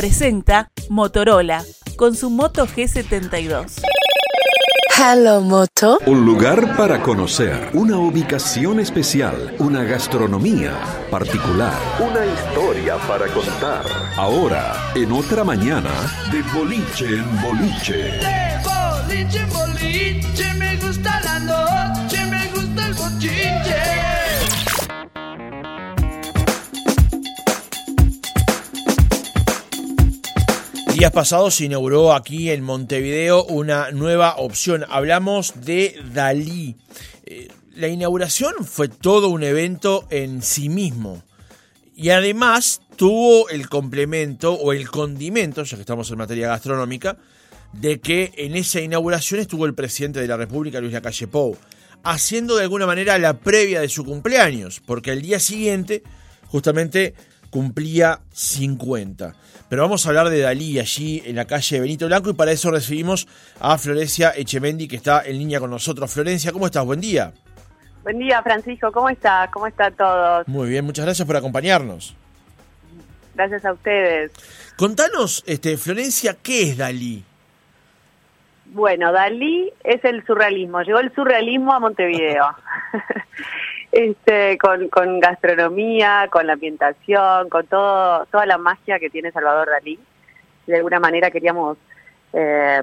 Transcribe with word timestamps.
presenta 0.00 0.70
Motorola 0.88 1.62
con 1.96 2.14
su 2.14 2.30
Moto 2.30 2.66
G72. 2.66 3.82
Hello 4.96 5.42
Moto. 5.42 5.98
Un 6.06 6.24
lugar 6.24 6.74
para 6.74 7.02
conocer, 7.02 7.68
una 7.74 7.98
ubicación 7.98 8.80
especial, 8.80 9.54
una 9.58 9.82
gastronomía 9.82 10.72
particular, 11.10 11.74
una 11.98 12.24
historia 12.24 12.96
para 13.06 13.26
contar. 13.26 13.84
Ahora, 14.16 14.74
en 14.94 15.12
otra 15.12 15.44
mañana, 15.44 15.90
de 16.32 16.40
boliche 16.58 17.04
en 17.04 17.42
boliche. 17.42 17.92
De 17.92 18.58
boliche 18.64 19.38
en 19.40 19.50
boliche, 19.50 20.54
me 20.54 20.76
gusta 20.76 21.20
la 21.20 21.38
noche, 21.40 22.24
me 22.24 22.46
gusta 22.54 22.86
el 22.86 22.94
bochinche. 22.94 24.19
Días 31.00 31.12
pasados 31.12 31.54
se 31.54 31.64
inauguró 31.64 32.12
aquí 32.12 32.50
en 32.50 32.62
Montevideo 32.62 33.44
una 33.44 33.90
nueva 33.90 34.34
opción. 34.36 34.84
Hablamos 34.86 35.64
de 35.64 35.98
Dalí. 36.12 36.76
Eh, 37.24 37.48
La 37.74 37.88
inauguración 37.88 38.66
fue 38.66 38.88
todo 38.88 39.30
un 39.30 39.42
evento 39.42 40.06
en 40.10 40.42
sí 40.42 40.68
mismo. 40.68 41.22
Y 41.96 42.10
además 42.10 42.82
tuvo 42.96 43.48
el 43.48 43.70
complemento 43.70 44.52
o 44.52 44.74
el 44.74 44.90
condimento, 44.90 45.62
ya 45.62 45.78
que 45.78 45.80
estamos 45.80 46.10
en 46.10 46.18
materia 46.18 46.48
gastronómica, 46.48 47.16
de 47.72 47.98
que 47.98 48.34
en 48.36 48.54
esa 48.54 48.82
inauguración 48.82 49.40
estuvo 49.40 49.64
el 49.64 49.72
presidente 49.72 50.20
de 50.20 50.28
la 50.28 50.36
República, 50.36 50.82
Luis 50.82 50.92
Lacalle 50.92 51.28
Pou, 51.28 51.56
haciendo 52.02 52.56
de 52.56 52.64
alguna 52.64 52.84
manera 52.84 53.16
la 53.18 53.38
previa 53.38 53.80
de 53.80 53.88
su 53.88 54.04
cumpleaños, 54.04 54.82
porque 54.84 55.12
el 55.12 55.22
día 55.22 55.40
siguiente 55.40 56.02
justamente 56.48 57.14
cumplía 57.50 58.20
50. 58.32 59.34
Pero 59.68 59.82
vamos 59.82 60.04
a 60.04 60.08
hablar 60.08 60.30
de 60.30 60.40
Dalí 60.40 60.78
allí 60.78 61.22
en 61.26 61.36
la 61.36 61.44
calle 61.44 61.80
Benito 61.80 62.06
Blanco 62.06 62.30
y 62.30 62.34
para 62.34 62.52
eso 62.52 62.70
recibimos 62.70 63.28
a 63.60 63.76
Florencia 63.78 64.32
Echemendi 64.34 64.88
que 64.88 64.96
está 64.96 65.22
en 65.24 65.38
línea 65.38 65.60
con 65.60 65.70
nosotros. 65.70 66.12
Florencia, 66.12 66.52
¿cómo 66.52 66.66
estás? 66.66 66.84
Buen 66.84 67.00
día. 67.00 67.32
Buen 68.02 68.18
día, 68.18 68.42
Francisco. 68.42 68.90
¿Cómo 68.92 69.10
está? 69.10 69.48
¿Cómo 69.52 69.66
están 69.66 69.94
todos? 69.94 70.48
Muy 70.48 70.68
bien, 70.70 70.84
muchas 70.84 71.04
gracias 71.04 71.26
por 71.26 71.36
acompañarnos. 71.36 72.16
Gracias 73.34 73.64
a 73.64 73.72
ustedes. 73.72 74.32
Contanos, 74.76 75.44
este, 75.46 75.76
Florencia, 75.76 76.36
¿qué 76.42 76.70
es 76.70 76.78
Dalí? 76.78 77.24
Bueno, 78.66 79.12
Dalí 79.12 79.72
es 79.84 80.04
el 80.04 80.24
surrealismo. 80.24 80.82
Llegó 80.82 81.00
el 81.00 81.14
surrealismo 81.14 81.72
a 81.72 81.80
Montevideo. 81.80 82.44
este, 83.92 84.56
con, 84.58 84.88
con 84.88 85.20
gastronomía, 85.20 86.28
con 86.30 86.46
la 86.46 86.54
ambientación, 86.54 87.48
con 87.48 87.66
todo, 87.66 88.26
toda 88.26 88.46
la 88.46 88.58
magia 88.58 88.98
que 88.98 89.10
tiene 89.10 89.32
Salvador 89.32 89.68
Dalí. 89.68 89.98
De 90.66 90.76
alguna 90.76 91.00
manera 91.00 91.30
queríamos 91.30 91.76
eh, 92.32 92.80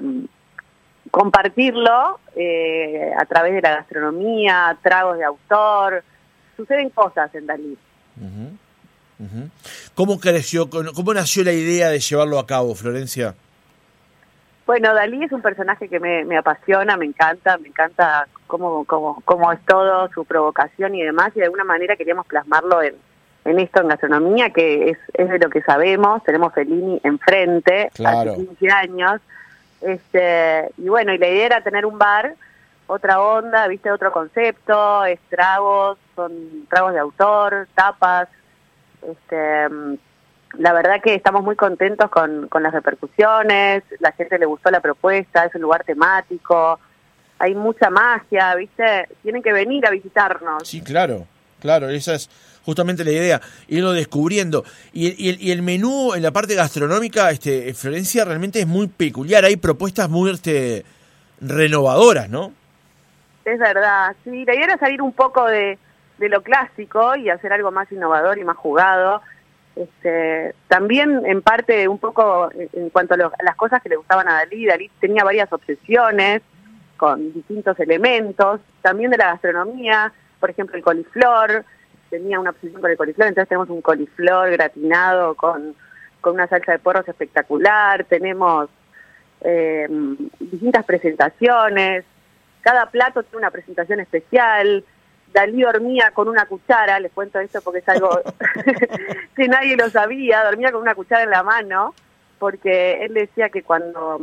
compartirlo 1.10 2.20
eh, 2.36 3.12
a 3.18 3.24
través 3.24 3.54
de 3.54 3.62
la 3.62 3.76
gastronomía, 3.76 4.76
tragos 4.82 5.18
de 5.18 5.24
autor. 5.24 6.04
Suceden 6.56 6.90
cosas 6.90 7.34
en 7.34 7.46
Dalí. 7.46 7.78
¿Cómo 9.94 10.20
creció, 10.20 10.68
cómo 10.68 11.14
nació 11.14 11.42
la 11.44 11.52
idea 11.52 11.88
de 11.88 11.98
llevarlo 11.98 12.38
a 12.38 12.46
cabo, 12.46 12.74
Florencia? 12.74 13.34
Bueno, 14.66 14.92
Dalí 14.92 15.24
es 15.24 15.32
un 15.32 15.40
personaje 15.40 15.88
que 15.88 15.98
me, 15.98 16.24
me 16.24 16.36
apasiona, 16.36 16.96
me 16.96 17.06
encanta, 17.06 17.56
me 17.56 17.68
encanta 17.68 18.28
cómo, 18.48 18.84
cómo, 18.84 19.22
cómo 19.24 19.52
es 19.52 19.60
todo, 19.64 20.08
su 20.12 20.24
provocación 20.24 20.96
y 20.96 21.04
demás, 21.04 21.30
y 21.36 21.38
de 21.38 21.44
alguna 21.44 21.62
manera 21.64 21.94
queríamos 21.94 22.26
plasmarlo 22.26 22.82
en, 22.82 22.96
en 23.44 23.60
esto, 23.60 23.80
en 23.80 23.88
gastronomía, 23.88 24.50
que 24.50 24.90
es, 24.90 24.98
es 25.14 25.28
de 25.28 25.38
lo 25.38 25.48
que 25.48 25.62
sabemos, 25.62 26.24
tenemos 26.24 26.52
Fellini 26.52 27.00
enfrente, 27.04 27.90
Claro. 27.94 28.32
hace 28.32 28.46
15 28.46 28.70
años, 28.70 29.20
este, 29.80 30.70
y 30.76 30.88
bueno, 30.88 31.12
y 31.12 31.18
la 31.18 31.28
idea 31.28 31.46
era 31.46 31.60
tener 31.62 31.86
un 31.86 31.98
bar, 31.98 32.34
otra 32.88 33.20
onda, 33.20 33.68
viste, 33.68 33.92
otro 33.92 34.10
concepto, 34.10 35.04
es 35.04 35.20
tragos, 35.28 35.98
son 36.16 36.66
tragos 36.68 36.94
de 36.94 36.98
autor, 36.98 37.68
tapas, 37.76 38.28
este 39.02 39.68
la 40.54 40.72
verdad 40.72 41.00
que 41.02 41.14
estamos 41.14 41.42
muy 41.44 41.56
contentos 41.56 42.10
con, 42.10 42.48
con 42.48 42.62
las 42.62 42.72
repercusiones, 42.72 43.84
la 44.00 44.12
gente 44.12 44.38
le 44.38 44.46
gustó 44.46 44.70
la 44.70 44.80
propuesta, 44.80 45.44
es 45.44 45.54
un 45.54 45.62
lugar 45.62 45.84
temático, 45.84 46.80
hay 47.38 47.54
mucha 47.54 47.90
magia, 47.90 48.54
¿viste? 48.56 49.08
Tienen 49.22 49.42
que 49.42 49.52
venir 49.52 49.86
a 49.86 49.90
visitarnos. 49.90 50.66
Sí, 50.68 50.80
claro, 50.82 51.26
claro, 51.60 51.88
esa 51.88 52.14
es 52.14 52.28
justamente 52.64 53.04
la 53.04 53.12
idea, 53.12 53.40
irlo 53.68 53.92
descubriendo. 53.92 54.64
Y, 54.92 55.06
el- 55.08 55.14
y 55.20 55.28
el, 55.30 55.40
y 55.42 55.50
el 55.52 55.62
menú 55.62 56.14
en 56.14 56.22
la 56.22 56.30
parte 56.32 56.54
gastronómica, 56.54 57.30
este, 57.30 57.72
Florencia, 57.74 58.24
realmente 58.24 58.60
es 58.60 58.66
muy 58.66 58.88
peculiar, 58.88 59.44
hay 59.44 59.56
propuestas 59.56 60.08
muy 60.10 60.30
este, 60.30 60.84
renovadoras, 61.40 62.28
¿no? 62.28 62.52
Es 63.44 63.58
verdad, 63.58 64.14
sí, 64.24 64.44
la 64.44 64.54
idea 64.54 64.64
era 64.64 64.78
salir 64.78 65.00
un 65.00 65.12
poco 65.12 65.46
de, 65.46 65.78
de 66.18 66.28
lo 66.28 66.42
clásico 66.42 67.16
y 67.16 67.30
hacer 67.30 67.52
algo 67.52 67.70
más 67.70 67.90
innovador 67.90 68.38
y 68.38 68.44
más 68.44 68.56
jugado. 68.56 69.22
Este, 69.74 70.54
también 70.66 71.22
en 71.24 71.40
parte 71.40 71.86
un 71.88 71.98
poco 71.98 72.50
en 72.52 72.68
en 72.72 72.90
cuanto 72.90 73.14
a, 73.14 73.16
lo- 73.16 73.26
a 73.28 73.42
las 73.44 73.54
cosas 73.56 73.80
que 73.80 73.88
le 73.88 73.96
gustaban 73.96 74.28
a 74.28 74.34
Dalí, 74.34 74.66
Dalí 74.66 74.90
tenía 75.00 75.22
varias 75.24 75.50
obsesiones 75.52 76.42
con 76.98 77.32
distintos 77.32 77.80
elementos, 77.80 78.60
también 78.82 79.10
de 79.10 79.16
la 79.16 79.28
gastronomía, 79.32 80.12
por 80.38 80.50
ejemplo 80.50 80.76
el 80.76 80.82
coliflor, 80.82 81.64
tenía 82.10 82.38
una 82.38 82.50
obsesión 82.50 82.82
con 82.82 82.90
el 82.90 82.96
coliflor, 82.98 83.28
entonces 83.28 83.48
tenemos 83.48 83.70
un 83.70 83.80
coliflor 83.80 84.50
gratinado 84.50 85.34
con, 85.34 85.74
con 86.20 86.34
una 86.34 86.46
salsa 86.46 86.72
de 86.72 86.78
porros 86.78 87.08
espectacular, 87.08 88.04
tenemos 88.04 88.68
eh, 89.40 89.86
distintas 90.40 90.84
presentaciones, 90.84 92.04
cada 92.60 92.86
plato 92.86 93.22
tiene 93.22 93.38
una 93.38 93.50
presentación 93.50 94.00
especial. 94.00 94.84
Dalí 95.32 95.62
dormía 95.62 96.10
con 96.12 96.28
una 96.28 96.46
cuchara, 96.46 96.98
les 97.00 97.12
cuento 97.12 97.38
esto 97.38 97.60
porque 97.62 97.80
es 97.80 97.88
algo 97.88 98.10
que 99.36 99.48
nadie 99.48 99.76
lo 99.76 99.88
sabía, 99.90 100.44
dormía 100.44 100.72
con 100.72 100.82
una 100.82 100.94
cuchara 100.94 101.22
en 101.22 101.30
la 101.30 101.42
mano, 101.42 101.94
porque 102.38 103.04
él 103.04 103.14
decía 103.14 103.50
que 103.50 103.62
cuando 103.62 104.20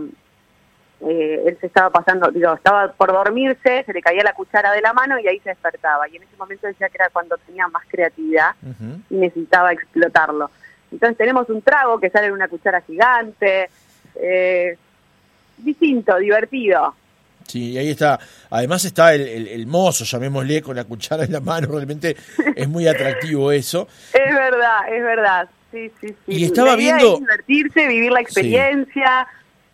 eh, 1.02 1.44
él 1.48 1.58
se 1.60 1.68
estaba 1.68 1.90
pasando, 1.90 2.30
digo, 2.32 2.54
estaba 2.54 2.92
por 2.94 3.12
dormirse, 3.12 3.84
se 3.86 3.94
le 3.94 4.02
caía 4.02 4.24
la 4.24 4.34
cuchara 4.34 4.72
de 4.72 4.82
la 4.82 4.94
mano 4.94 5.20
y 5.20 5.28
ahí 5.28 5.40
se 5.40 5.50
despertaba. 5.50 6.08
Y 6.10 6.16
en 6.18 6.24
ese 6.24 6.36
momento 6.38 6.68
decía 6.68 6.90
que 6.90 6.98
era 6.98 7.10
cuando 7.10 7.38
tenía 7.38 7.68
más 7.68 7.84
creatividad 7.88 8.52
y 9.10 9.16
necesitaba 9.16 9.72
explotarlo. 9.74 10.50
Entonces 10.92 11.18
tenemos 11.18 11.50
un 11.50 11.62
trago 11.62 12.00
que 12.00 12.10
sale 12.10 12.28
en 12.28 12.34
una 12.34 12.48
cuchara 12.48 12.82
gigante, 12.82 13.70
eh, 14.16 14.78
distinto, 15.58 16.18
divertido. 16.18 16.96
Sí, 17.48 17.72
y 17.74 17.78
ahí 17.78 17.90
está. 17.92 18.20
Además 18.50 18.86
está 18.86 19.14
el, 19.14 19.22
el- 19.28 19.48
el 19.50 19.68
mozo, 19.68 20.04
llamémosle, 20.04 20.62
con 20.62 20.76
la 20.76 20.84
cuchara 20.86 21.26
en 21.26 21.32
la 21.32 21.40
mano. 21.42 21.68
Realmente 21.72 22.16
es 22.56 22.68
muy 22.68 22.88
atractivo 22.88 23.52
eso. 23.52 23.88
Es 24.14 24.34
verdad, 24.34 24.92
es 24.92 25.04
verdad. 25.04 25.50
Sí, 25.72 25.92
sí, 26.02 26.08
sí. 26.08 26.16
Y 26.28 26.46
estaba 26.46 26.76
La 26.76 26.82
idea 26.82 26.96
viendo- 26.96 27.14
es 27.16 27.20
divertirse, 27.20 27.88
vivir 27.88 28.12
la 28.12 28.22
experiencia 28.22 29.28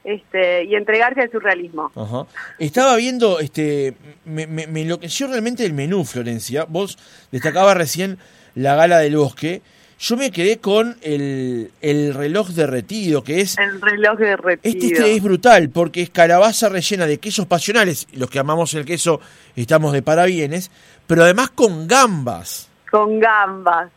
este, 0.04 0.64
y 0.66 0.76
entregarse 0.76 1.22
al 1.22 1.32
surrealismo. 1.32 1.92
Ajá. 1.96 2.26
Estaba 2.60 2.96
viendo, 2.96 3.40
este, 3.40 3.96
me, 4.26 4.48
me, 4.48 4.68
me 4.68 4.82
enloqueció 4.82 5.28
realmente 5.28 5.66
el 5.66 5.74
menú, 5.74 6.06
Florencia. 6.06 6.66
Vos 6.68 6.98
destacabas 7.32 7.78
recién 7.78 8.18
la 8.56 8.76
gala 8.76 9.00
del 9.00 9.16
bosque. 9.18 9.62
Yo 10.00 10.18
me 10.18 10.32
quedé 10.32 10.58
con 10.58 10.98
el, 11.04 11.72
el 11.80 12.16
reloj 12.16 12.50
derretido, 12.50 13.24
que 13.24 13.42
es... 13.42 13.56
El 13.60 13.80
reloj 13.80 14.18
derretido. 14.18 14.74
Este, 14.74 14.88
este 14.88 15.16
es 15.16 15.22
brutal, 15.22 15.70
porque 15.70 16.02
es 16.02 16.10
calabaza 16.10 16.70
rellena 16.70 17.06
de 17.06 17.20
quesos 17.20 17.46
pasionales, 17.46 18.08
los 18.14 18.28
que 18.28 18.40
amamos 18.40 18.74
el 18.74 18.84
queso 18.84 19.22
estamos 19.56 19.94
de 19.94 20.02
parabienes, 20.02 20.72
pero 21.06 21.24
además 21.24 21.52
con 21.52 21.88
gambas. 21.88 22.68
Con 22.90 23.20
gambas. 23.20 23.92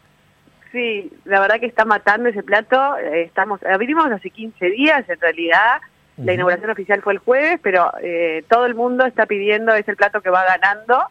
Sí, 0.72 1.10
la 1.25 1.41
verdad 1.41 1.59
que 1.59 1.66
está 1.66 1.87
matando 1.87 2.28
ese 2.28 2.43
plato. 2.43 2.98
Eh, 2.98 3.23
Estamos, 3.23 3.62
abrimos 3.62 4.05
hace 4.11 4.28
15 4.28 4.70
días 4.70 5.08
en 5.08 5.20
realidad. 5.20 5.81
La 6.16 6.32
inauguración 6.32 6.70
oficial 6.70 7.02
fue 7.02 7.14
el 7.14 7.19
jueves, 7.19 7.58
pero 7.62 7.90
eh, 8.00 8.44
todo 8.49 8.66
el 8.66 8.75
mundo 8.75 9.05
está 9.05 9.26
pidiendo, 9.26 9.75
es 9.75 9.88
el 9.88 9.96
plato 9.96 10.20
que 10.20 10.31
va 10.31 10.44
ganando. 10.44 11.02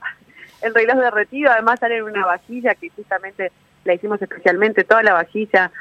El 0.61 0.73
reloj 0.73 0.97
derretido, 0.97 1.51
además 1.51 1.79
sale 1.81 1.97
en 1.97 2.03
una 2.03 2.25
vajilla 2.25 2.73
que 2.75 2.89
justamente 2.89 3.51
la 3.83 3.94
hicimos 3.95 4.21
especialmente, 4.21 4.85
toda 4.85 5.03
la 5.03 5.11
vajilla 5.13 5.71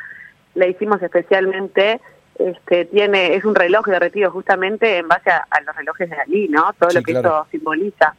la 0.55 0.67
hicimos 0.67 1.01
especialmente. 1.03 2.01
Este, 2.39 2.87
tiene 2.87 3.35
es 3.37 3.45
un 3.45 3.55
reloj 3.55 3.87
derretido 3.87 4.31
justamente 4.33 4.97
en 4.99 5.07
base 5.07 5.31
a, 5.31 5.47
a 5.51 5.61
los 5.61 5.77
relojes 5.77 6.11
de 6.11 6.17
Dalí, 6.17 6.49
¿no? 6.49 6.73
Todo 6.79 6.91
Sí, 6.91 6.97
lo 6.97 7.03
que 7.05 7.13
claro. 7.13 7.29
eso 7.29 7.47
simboliza. 7.53 8.15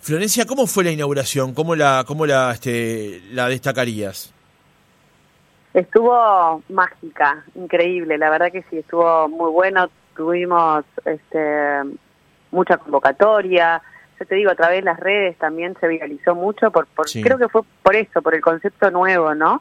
Florencia, 0.00 0.46
¿cómo 0.46 0.66
fue 0.66 0.84
la 0.84 0.90
inauguración? 0.90 1.52
¿Cómo 1.54 1.74
la, 1.74 2.04
cómo 2.06 2.26
la, 2.26 2.52
este, 2.52 3.20
la 3.32 3.48
destacarías? 3.48 4.32
Estuvo 5.76 6.62
mágica, 6.70 7.44
increíble, 7.54 8.16
la 8.16 8.30
verdad 8.30 8.50
que 8.50 8.62
sí, 8.70 8.78
estuvo 8.78 9.28
muy 9.28 9.50
bueno, 9.50 9.90
tuvimos 10.16 10.84
este, 11.04 11.82
mucha 12.50 12.78
convocatoria, 12.78 13.82
yo 14.18 14.26
te 14.26 14.36
digo, 14.36 14.50
a 14.50 14.54
través 14.54 14.78
de 14.78 14.84
las 14.86 14.98
redes 14.98 15.36
también 15.36 15.76
se 15.78 15.86
viralizó 15.86 16.34
mucho, 16.34 16.70
por, 16.70 16.86
por 16.86 17.06
Sí. 17.08 17.22
creo 17.22 17.36
que 17.36 17.48
fue 17.50 17.60
por 17.82 17.94
eso, 17.94 18.22
por 18.22 18.34
el 18.34 18.40
concepto 18.40 18.90
nuevo, 18.90 19.34
¿no? 19.34 19.60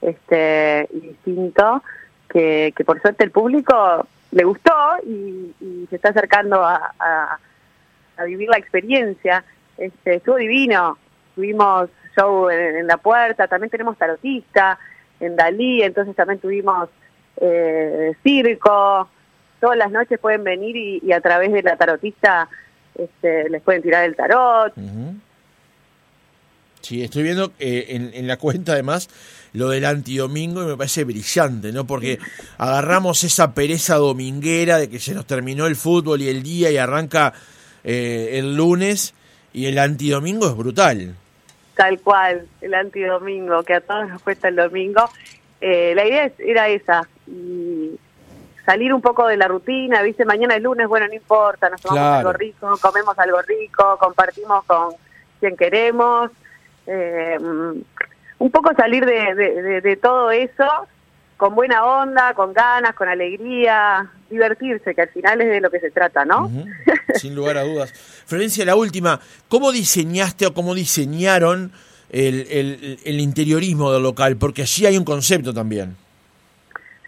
este, 0.00 0.88
y 0.94 1.00
distinto, 1.00 1.82
que, 2.28 2.72
que 2.74 2.84
por 2.84 3.00
suerte 3.02 3.24
el 3.24 3.30
público 3.30 4.06
le 4.30 4.44
gustó 4.44 4.72
y, 5.04 5.54
y 5.60 5.86
se 5.90 5.96
está 5.96 6.08
acercando 6.10 6.64
a, 6.64 6.94
a, 6.98 7.38
a 8.16 8.24
vivir 8.24 8.48
la 8.48 8.56
experiencia. 8.58 9.44
Este, 9.76 10.16
estuvo 10.16 10.36
divino, 10.36 10.96
tuvimos 11.34 11.90
show 12.16 12.48
en, 12.48 12.76
en 12.76 12.86
la 12.86 12.96
puerta, 12.96 13.46
también 13.48 13.70
tenemos 13.70 13.98
tarotista 13.98 14.78
en 15.20 15.36
Dalí, 15.36 15.82
entonces 15.82 16.16
también 16.16 16.40
tuvimos 16.40 16.88
eh, 17.40 18.12
circo, 18.22 19.08
todas 19.60 19.76
las 19.76 19.90
noches 19.90 20.18
pueden 20.18 20.44
venir 20.44 20.76
y, 20.76 21.12
a 21.12 21.20
través 21.20 21.52
de 21.52 21.62
la 21.62 21.76
tarotista 21.76 22.48
este, 22.94 23.48
les 23.48 23.62
pueden 23.62 23.82
tirar 23.82 24.04
el 24.04 24.16
tarot. 24.16 24.72
Sí, 26.80 27.04
estoy 27.04 27.22
viendo 27.22 27.52
eh, 27.58 27.86
en, 27.90 28.10
en 28.14 28.26
la 28.26 28.38
cuenta 28.38 28.72
además 28.72 29.08
lo 29.52 29.68
del 29.68 29.84
antidomingo 29.84 30.62
y 30.62 30.66
me 30.66 30.76
parece 30.76 31.04
brillante, 31.04 31.72
¿no? 31.72 31.86
Porque 31.86 32.18
agarramos 32.58 33.24
esa 33.24 33.54
pereza 33.54 33.96
dominguera 33.96 34.78
de 34.78 34.88
que 34.88 34.98
se 34.98 35.14
nos 35.14 35.26
terminó 35.26 35.66
el 35.66 35.76
fútbol 35.76 36.22
y 36.22 36.28
el 36.28 36.42
día 36.42 36.70
y 36.70 36.76
arranca 36.76 37.34
eh, 37.84 38.30
el 38.34 38.56
lunes 38.56 39.14
y 39.52 39.66
el 39.66 39.78
antidomingo 39.78 40.48
es 40.48 40.56
brutal. 40.56 41.16
Tal 41.80 41.98
cual, 42.02 42.46
el 42.60 42.74
antidomingo, 42.74 43.62
que 43.62 43.72
a 43.72 43.80
todos 43.80 44.06
nos 44.06 44.20
cuesta 44.20 44.48
el 44.48 44.56
domingo. 44.56 45.02
Eh, 45.62 45.94
la 45.96 46.04
idea 46.06 46.26
es- 46.26 46.38
era 46.38 46.68
esa, 46.68 47.08
y 47.26 47.98
salir 48.66 48.92
un 48.92 49.00
poco 49.00 49.26
de 49.26 49.38
la 49.38 49.48
rutina, 49.48 50.02
viste, 50.02 50.26
mañana 50.26 50.56
es 50.56 50.62
lunes, 50.62 50.86
bueno, 50.88 51.06
no 51.08 51.14
importa, 51.14 51.70
nos 51.70 51.80
tomamos 51.80 52.02
Claro. 52.02 52.18
algo 52.28 52.32
rico, 52.34 52.78
comemos 52.82 53.18
algo 53.18 53.40
rico, 53.40 53.96
compartimos 53.98 54.62
con 54.66 54.92
quien 55.40 55.56
queremos. 55.56 56.30
Eh, 56.86 57.38
un 57.40 58.50
poco 58.50 58.74
salir 58.74 59.06
de, 59.06 59.34
de- 59.34 59.62
de- 59.62 59.80
de 59.80 59.96
todo 59.96 60.30
eso 60.32 60.66
con 61.40 61.54
buena 61.54 61.84
onda, 61.84 62.34
con 62.34 62.52
ganas, 62.52 62.94
con 62.94 63.08
alegría, 63.08 64.10
divertirse, 64.28 64.94
que 64.94 65.00
al 65.00 65.08
final 65.08 65.40
es 65.40 65.48
de 65.48 65.60
lo 65.62 65.70
que 65.70 65.80
se 65.80 65.90
trata, 65.90 66.26
¿no? 66.26 66.50
Sin 67.14 67.34
lugar 67.34 67.56
a 67.56 67.62
dudas. 67.62 67.90
Florencia, 68.26 68.64
la 68.66 68.76
última, 68.76 69.18
¿cómo 69.48 69.72
diseñaste 69.72 70.46
o 70.46 70.52
cómo 70.52 70.74
diseñaron 70.74 71.72
el, 72.10 72.46
el- 72.50 72.98
el 73.04 73.20
interiorismo 73.20 73.90
del 73.90 74.02
local? 74.02 74.36
Porque 74.36 74.62
allí 74.62 74.84
hay 74.84 74.98
un 74.98 75.04
concepto 75.04 75.54
también. 75.54 75.96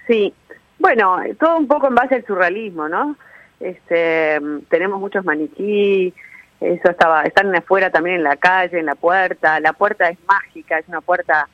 Sí, 0.06 0.32
bueno, 0.78 1.18
todo 1.38 1.58
un 1.58 1.68
poco 1.68 1.88
en 1.88 1.94
base 1.94 2.14
al 2.14 2.26
surrealismo, 2.26 2.88
¿no? 2.88 3.16
Este, 3.60 4.40
tenemos 4.70 4.98
muchos 4.98 5.24
maniquí, 5.26 6.12
eso 6.58 6.90
estaba, 6.90 7.22
están 7.24 7.54
afuera 7.54 7.90
también 7.90 8.16
en 8.16 8.24
la 8.24 8.36
calle, 8.36 8.78
en 8.78 8.86
la 8.86 8.94
puerta, 8.94 9.60
la 9.60 9.74
puerta 9.74 10.08
es 10.08 10.18
mágica, 10.26 10.78
es 10.78 10.88
una 10.88 11.02
puerta 11.02 11.48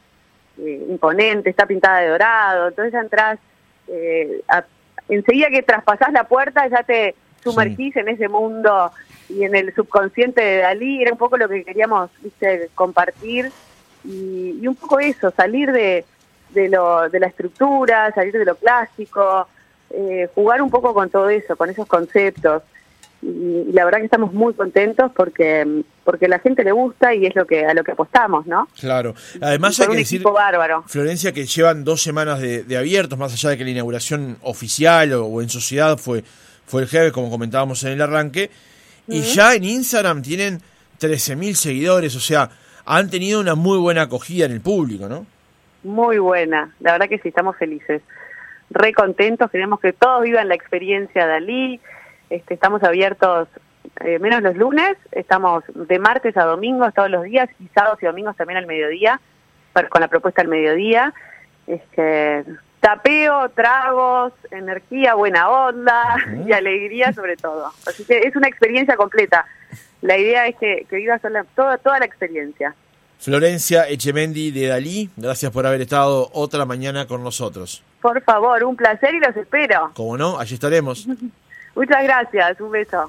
eh, 0.61 0.87
imponente, 0.89 1.51
está 1.51 1.67
pintada 1.67 2.01
de 2.01 2.09
dorado, 2.09 2.69
entonces 2.69 2.93
ya 2.93 3.01
entras, 3.01 3.39
eh, 3.89 4.41
a- 4.49 4.65
enseguida 5.09 5.49
que 5.51 5.63
traspasás 5.63 6.13
la 6.13 6.25
puerta 6.25 6.67
ya 6.69 6.83
te 6.83 7.15
sumergís 7.43 7.97
en 7.97 8.09
ese 8.09 8.29
mundo 8.29 8.91
y 9.29 9.45
en 9.45 9.55
el 9.55 9.75
subconsciente 9.75 10.43
de 10.43 10.57
Dalí, 10.59 11.03
era 11.03 11.13
un 11.13 11.19
poco 11.19 11.37
lo 11.37 11.49
que 11.49 11.65
queríamos, 11.65 12.11
viste, 12.23 12.69
compartir 12.75 13.51
y, 14.05 14.59
y 14.61 14.67
un 14.67 14.75
poco 14.75 14.99
eso, 15.01 15.31
salir 15.31 15.71
de, 15.73 16.05
de, 16.51 16.69
lo, 16.69 17.09
de 17.09 17.21
la 17.21 17.27
estructura, 17.29 18.11
salir 18.13 18.33
de 18.33 18.45
lo 18.45 18.57
clásico, 18.57 19.47
eh, 19.91 20.29
jugar 20.35 20.61
un 20.63 20.71
poco 20.71 20.93
con 20.95 21.09
todo 21.11 21.29
eso, 21.31 21.57
con 21.57 21.71
esos 21.71 21.87
conceptos. 21.87 22.63
Y, 23.23 23.67
y 23.69 23.73
la 23.73 23.85
verdad 23.85 23.99
que 23.99 24.05
estamos 24.05 24.33
muy 24.33 24.55
contentos 24.55 25.11
porque 25.15 25.83
porque 26.09 26.27
la 26.27 26.39
gente 26.39 26.65
le 26.65 26.73
gusta 26.73 27.15
y 27.15 27.27
es 27.27 27.37
lo 27.37 27.47
que 27.47 27.67
a 27.67 27.75
lo 27.75 27.85
que 27.85 27.93
apostamos, 27.93 28.47
¿no? 28.47 28.67
Claro. 28.81 29.15
Además 29.43 29.79
hay 29.79 29.89
que 29.89 29.97
decir, 29.97 30.23
bárbaro. 30.23 30.83
Florencia, 30.87 31.33
que 31.33 31.45
llevan 31.45 31.85
dos 31.85 32.03
semanas 32.03 32.41
de, 32.41 32.65
de 32.65 32.79
abiertos, 32.79 33.19
más 33.19 33.35
allá 33.35 33.51
de 33.51 33.59
que 33.59 33.65
la 33.65 33.71
inauguración 33.71 34.39
oficial 34.41 35.13
o, 35.13 35.27
o 35.27 35.43
en 35.43 35.51
sociedad 35.51 35.99
fue, 35.99 36.25
fue 36.65 36.81
el 36.81 36.89
jueves, 36.89 37.13
como 37.13 37.29
comentábamos 37.29 37.85
en 37.85 37.93
el 37.93 38.01
arranque, 38.01 38.51
y 39.07 39.21
ya 39.21 39.55
en 39.55 39.65
Instagram 39.65 40.23
tienen 40.23 40.63
13.000 40.99 41.53
seguidores, 41.53 42.17
o 42.17 42.21
sea, 42.21 42.49
han 42.87 43.11
tenido 43.11 43.41
una 43.41 43.55
muy 43.55 43.77
buena 43.77 44.03
acogida 44.03 44.47
en 44.47 44.53
el 44.53 44.63
público, 44.63 45.09
¿no? 45.09 45.27
Muy 45.85 46.19
buena, 46.19 46.75
la 46.81 46.93
verdad 46.93 47.09
que 47.11 47.19
sí, 47.19 47.29
estamos 47.29 47.55
felices. 47.59 48.01
Re 48.71 48.95
contentos, 48.95 49.51
queremos 49.51 49.79
que 49.81 49.93
todos 49.93 50.23
vivan 50.23 50.49
la 50.49 50.55
experiencia 50.55 51.27
Dalí. 51.27 51.81
Este, 52.31 52.55
estamos 52.55 52.83
abiertos 52.83 53.49
eh, 54.01 54.19
menos 54.19 54.43
los 54.43 54.57
lunes, 54.57 54.97
estamos 55.13 55.65
de 55.75 55.99
martes 55.99 56.37
a 56.37 56.45
domingos 56.45 56.93
todos 56.95 57.11
los 57.11 57.25
días 57.25 57.49
y 57.59 57.67
sábados 57.75 57.99
y 58.03 58.07
domingos 58.07 58.37
también 58.37 58.59
al 58.59 58.67
mediodía, 58.67 59.21
para- 59.73 59.89
con 59.89 60.01
la 60.01 60.09
propuesta 60.09 60.43
al 60.43 60.49
mediodía. 60.49 61.13
Este, 61.67 62.45
tapeo, 62.81 63.49
tragos, 63.51 64.33
energía, 64.51 65.15
buena 65.15 65.49
onda 65.51 66.03
y 66.47 66.53
alegría 66.53 67.13
sobre 67.13 67.37
todo. 67.37 67.73
Así 67.87 68.05
que 68.05 68.19
es 68.19 68.37
una 68.37 68.49
experiencia 68.49 68.97
completa. 68.97 69.47
La 70.01 70.17
idea 70.17 70.47
es 70.47 70.57
que, 70.57 70.87
que 70.89 70.97
vivas 70.97 71.21
toda, 71.57 71.79
toda 71.79 71.99
la 71.99 72.05
experiencia. 72.05 72.75
Florencia 73.19 73.89
Echemendi 73.89 74.53
de 74.53 74.69
Dalí, 74.69 75.11
gracias 75.17 75.51
por 75.51 75.67
haber 75.67 75.81
estado 75.81 76.31
otra 76.33 76.65
mañana 76.65 77.07
con 77.09 77.25
nosotros. 77.25 77.83
Por 78.01 78.23
favor, 78.23 78.63
un 78.63 78.77
placer 78.77 79.13
y 79.15 79.19
los 79.19 79.37
espero. 79.37 79.91
Como 79.95 80.17
no, 80.17 80.39
allí 80.39 80.55
estaremos. 80.55 81.07
Muchas 81.79 82.03
gracias, 82.03 82.61
un 82.61 82.73
beso. 82.73 83.09